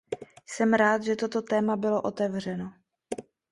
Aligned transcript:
Jsem 0.45 0.73
rád, 0.73 1.03
že 1.03 1.15
toto 1.15 1.41
téma 1.41 1.75
bylo 1.75 2.01
otevřeno. 2.01 2.71